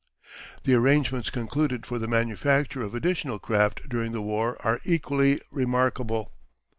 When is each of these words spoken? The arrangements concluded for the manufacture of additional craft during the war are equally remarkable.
The 0.63 0.73
arrangements 0.73 1.29
concluded 1.29 1.85
for 1.85 1.99
the 1.99 2.07
manufacture 2.07 2.81
of 2.81 2.95
additional 2.95 3.37
craft 3.37 3.87
during 3.87 4.13
the 4.13 4.21
war 4.23 4.57
are 4.61 4.79
equally 4.83 5.39
remarkable. 5.51 6.31